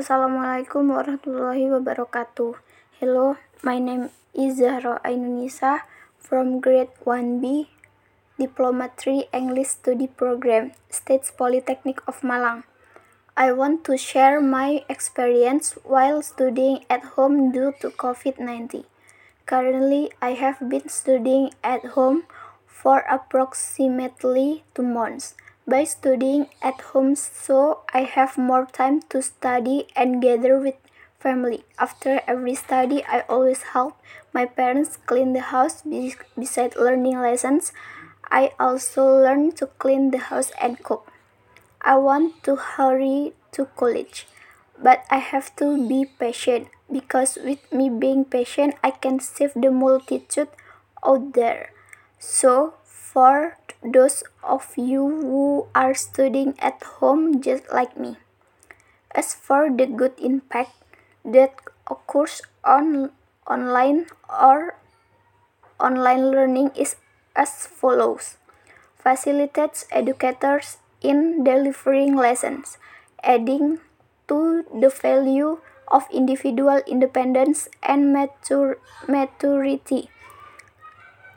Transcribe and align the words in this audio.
Assalamualaikum 0.00 0.96
warahmatullahi 0.96 1.68
wabarakatuh. 1.68 2.56
Hello, 3.04 3.36
my 3.60 3.76
name 3.76 4.08
is 4.32 4.56
Zahra 4.56 4.96
Ainunisa 5.04 5.84
from 6.16 6.56
grade 6.56 6.88
1B, 7.04 7.68
Diploma 8.40 8.88
3 8.96 9.28
English 9.28 9.76
Study 9.76 10.08
Program, 10.08 10.72
State 10.88 11.28
Polytechnic 11.36 12.00
of 12.08 12.24
Malang. 12.24 12.64
I 13.36 13.52
want 13.52 13.84
to 13.92 14.00
share 14.00 14.40
my 14.40 14.88
experience 14.88 15.76
while 15.84 16.24
studying 16.24 16.88
at 16.88 17.20
home 17.20 17.52
due 17.52 17.76
to 17.84 17.92
COVID-19. 17.92 18.88
Currently, 19.44 20.16
I 20.24 20.32
have 20.32 20.64
been 20.64 20.88
studying 20.88 21.52
at 21.60 21.92
home 21.92 22.24
for 22.64 23.04
approximately 23.04 24.64
two 24.72 24.80
months. 24.80 25.36
By 25.70 25.84
studying 25.84 26.48
at 26.60 26.80
home 26.80 27.14
so 27.14 27.82
I 27.94 28.02
have 28.02 28.36
more 28.36 28.66
time 28.66 29.02
to 29.10 29.22
study 29.22 29.86
and 29.94 30.20
gather 30.20 30.58
with 30.58 30.74
family. 31.20 31.62
After 31.78 32.22
every 32.26 32.56
study 32.56 33.04
I 33.04 33.20
always 33.28 33.62
help 33.74 33.94
my 34.32 34.46
parents 34.46 34.98
clean 35.06 35.32
the 35.32 35.46
house 35.54 35.82
besides 35.86 36.74
learning 36.74 37.20
lessons. 37.20 37.72
I 38.32 38.50
also 38.58 39.04
learn 39.06 39.52
to 39.62 39.66
clean 39.66 40.10
the 40.10 40.18
house 40.18 40.50
and 40.60 40.82
cook. 40.82 41.12
I 41.82 41.96
want 41.98 42.42
to 42.44 42.56
hurry 42.56 43.34
to 43.52 43.66
college, 43.76 44.26
but 44.82 45.04
I 45.08 45.18
have 45.18 45.54
to 45.62 45.86
be 45.86 46.04
patient 46.04 46.66
because 46.90 47.38
with 47.44 47.62
me 47.72 47.88
being 47.90 48.24
patient 48.24 48.74
I 48.82 48.90
can 48.90 49.20
save 49.20 49.54
the 49.54 49.70
multitude 49.70 50.50
out 51.06 51.34
there. 51.34 51.70
So 52.18 52.74
for 52.82 53.56
those 53.82 54.22
of 54.42 54.76
you 54.76 55.08
who 55.08 55.66
are 55.74 55.94
studying 55.94 56.54
at 56.58 56.82
home 57.00 57.40
just 57.40 57.64
like 57.72 57.96
me. 57.96 58.16
As 59.14 59.34
for 59.34 59.70
the 59.70 59.86
good 59.86 60.12
impact 60.20 60.72
that 61.24 61.54
occurs 61.90 62.42
on 62.64 63.10
online 63.48 64.06
or 64.28 64.76
online 65.80 66.30
learning 66.30 66.70
is 66.76 66.96
as 67.34 67.66
follows. 67.66 68.36
Facilitates 69.00 69.86
educators 69.90 70.76
in 71.00 71.42
delivering 71.42 72.14
lessons, 72.14 72.76
adding 73.24 73.80
to 74.28 74.64
the 74.68 74.90
value 74.90 75.58
of 75.88 76.04
individual 76.12 76.84
independence 76.86 77.68
and 77.82 78.14
matur 78.14 78.76
maturity. 79.08 80.10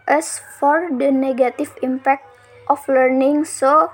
As 0.06 0.44
for 0.60 0.92
the 0.92 1.10
negative 1.10 1.74
impact 1.82 2.33
of 2.68 2.88
learning 2.88 3.46
so 3.46 3.92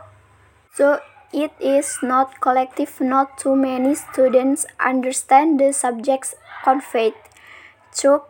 so 0.74 1.00
it 1.34 1.52
is 1.60 2.00
not 2.02 2.40
collective 2.42 3.00
not 3.02 3.38
too 3.38 3.56
many 3.56 3.94
students 3.96 4.66
understand 4.80 5.60
the 5.60 5.72
subjects 5.72 6.36
conveyed 6.64 7.14
through 7.92 8.22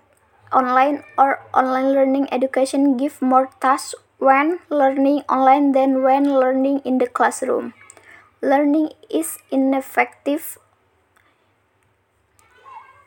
online 0.51 1.03
or 1.17 1.45
online 1.53 1.93
learning 1.93 2.27
education 2.31 2.97
give 2.97 3.21
more 3.21 3.49
tasks 3.61 3.95
when 4.17 4.59
learning 4.69 5.23
online 5.29 5.71
than 5.71 6.03
when 6.03 6.27
learning 6.27 6.79
in 6.83 6.97
the 6.97 7.07
classroom. 7.07 7.73
Learning 8.41 8.89
is 9.09 9.37
ineffective. 9.51 10.57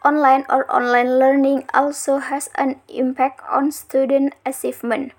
Online 0.05 0.45
or 0.49 0.65
online 0.73 1.19
learning 1.19 1.65
also 1.75 2.19
has 2.19 2.49
an 2.57 2.81
impact 2.89 3.41
on 3.49 3.71
student 3.71 4.35
achievement 4.45 5.13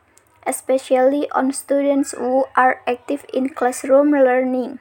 especially 0.45 1.29
on 1.31 1.51
students 1.51 2.11
who 2.11 2.45
are 2.55 2.81
active 2.87 3.25
in 3.33 3.49
classroom 3.49 4.11
learning. 4.11 4.79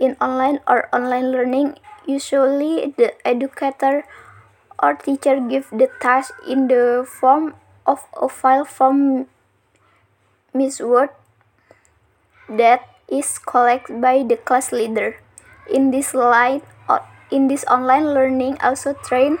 In 0.00 0.16
online 0.20 0.60
or 0.66 0.88
online 0.94 1.30
learning, 1.30 1.76
usually 2.06 2.94
the 2.96 3.12
educator 3.26 4.04
or 4.82 4.94
teacher 4.94 5.40
gives 5.40 5.68
the 5.68 5.88
task 6.00 6.32
in 6.48 6.68
the 6.68 7.04
form 7.06 7.54
of 7.86 8.06
a 8.16 8.28
file 8.28 8.64
from 8.64 9.26
Miss 10.54 10.80
Word 10.80 11.10
that 12.48 12.88
is 13.08 13.38
collected 13.38 14.00
by 14.00 14.22
the 14.22 14.36
class 14.36 14.72
leader. 14.72 15.16
In 15.70 15.90
this 15.90 16.14
line, 16.14 16.62
in 17.30 17.48
this 17.48 17.64
online 17.64 18.14
learning 18.14 18.58
also 18.62 18.94
train 18.94 19.38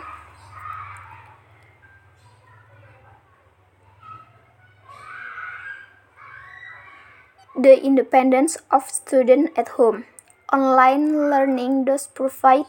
the 7.62 7.76
independence 7.84 8.56
of 8.70 8.88
students 8.88 9.52
at 9.54 9.68
home. 9.76 10.04
Online 10.50 11.30
learning 11.30 11.84
does 11.84 12.06
provide 12.06 12.64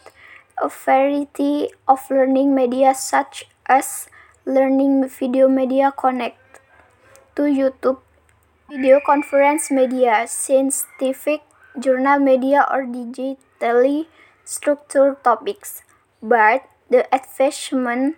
a 0.61 0.67
variety 0.67 1.69
of 1.87 1.99
learning 2.09 2.53
media 2.53 2.93
such 2.93 3.45
as 3.67 4.09
learning 4.45 5.07
video 5.07 5.47
media 5.47 5.93
connect 5.97 6.59
to 7.35 7.43
YouTube, 7.43 7.99
video 8.69 8.99
conference 9.05 9.71
media, 9.71 10.25
scientific 10.27 11.41
journal 11.79 12.19
media 12.19 12.67
or 12.69 12.83
digitally 12.83 14.07
structured 14.43 15.23
topics. 15.23 15.83
But 16.21 16.67
the 16.89 17.07
advancement 17.15 18.17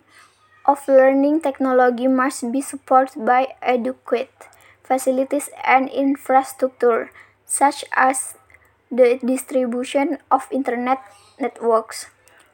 of 0.65 0.87
learning 0.87 1.41
technology 1.41 2.07
must 2.07 2.51
be 2.51 2.61
supported 2.61 3.23
by 3.25 3.53
adequate 3.61 4.33
facilities 4.83 5.49
and 5.63 5.89
infrastructure, 5.89 7.09
such 7.45 7.85
as 7.95 8.35
the 8.91 9.19
distribution 9.25 10.19
of 10.29 10.47
internet 10.51 10.99
networks. 11.39 12.07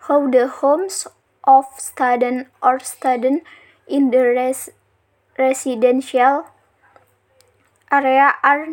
How 0.08 0.30
the 0.30 0.48
homes 0.48 1.08
of 1.44 1.66
students 1.78 2.50
or 2.64 2.80
students 2.80 3.46
in 3.88 4.12
the 4.12 4.24
res 4.24 4.70
residential 5.38 6.46
area 7.92 8.36
are 8.44 8.68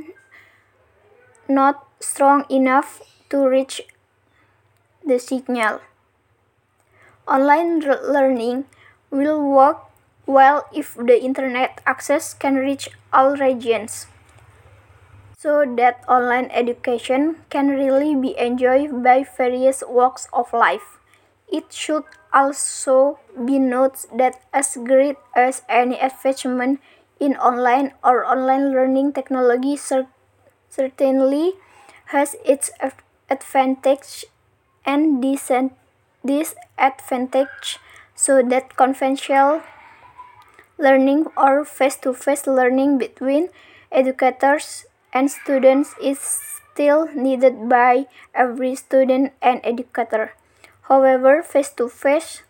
not 1.48 1.86
strong 2.00 2.44
enough 2.50 3.00
to 3.30 3.46
reach 3.48 3.80
the 5.04 5.18
signal. 5.18 5.80
Online 7.26 7.80
learning 7.80 8.64
will 9.10 9.42
work 9.42 9.85
well 10.26 10.66
if 10.74 10.94
the 10.94 11.22
internet 11.22 11.80
access 11.86 12.34
can 12.34 12.56
reach 12.56 12.88
all 13.12 13.36
regions, 13.36 14.06
so 15.38 15.64
that 15.76 16.02
online 16.08 16.50
education 16.50 17.36
can 17.50 17.68
really 17.68 18.14
be 18.14 18.34
enjoyed 18.38 19.02
by 19.02 19.22
various 19.22 19.82
walks 19.86 20.26
of 20.32 20.52
life. 20.52 20.98
It 21.46 21.72
should 21.72 22.02
also 22.34 23.20
be 23.46 23.58
noted 23.58 24.10
that 24.18 24.42
as 24.52 24.76
great 24.76 25.16
as 25.36 25.62
any 25.68 25.98
advancement 26.00 26.80
in 27.20 27.36
online 27.36 27.92
or 28.02 28.26
online 28.26 28.72
learning 28.72 29.12
technology 29.12 29.78
certainly 30.68 31.54
has 32.06 32.34
its 32.44 32.70
advantages 33.30 34.24
and 34.84 35.22
disadvantages, 35.22 37.78
so 38.14 38.42
that 38.42 38.76
conventional 38.76 39.62
learning 40.78 41.26
or 41.36 41.64
face-to-face 41.64 42.46
learning 42.46 42.98
between 42.98 43.48
educators 43.90 44.84
and 45.12 45.30
students 45.30 45.94
is 46.02 46.20
still 46.20 47.08
needed 47.14 47.68
by 47.68 48.06
every 48.34 48.74
student 48.74 49.32
and 49.40 49.60
educator. 49.64 50.32
However, 50.88 51.42
face-to-face 51.42 52.42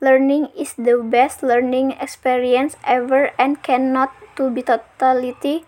learning 0.00 0.48
is 0.56 0.74
the 0.74 0.98
best 0.98 1.42
learning 1.42 1.92
experience 2.00 2.76
ever 2.84 3.30
and 3.38 3.62
cannot 3.62 4.12
to 4.36 4.50
be 4.50 4.62
totally 4.62 5.64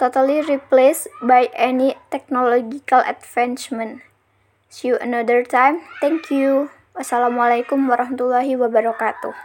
totally 0.00 0.40
replaced 0.40 1.12
by 1.20 1.52
any 1.52 1.94
technological 2.08 3.04
advancement. 3.04 4.00
See 4.72 4.88
you 4.88 4.96
another 4.96 5.44
time. 5.44 5.84
Thank 6.00 6.32
you. 6.32 6.72
Wassalamualaikum 6.96 7.84
warahmatullahi 7.84 8.56
wabarakatuh. 8.56 9.36